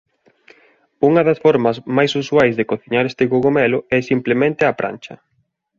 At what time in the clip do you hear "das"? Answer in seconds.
1.27-1.41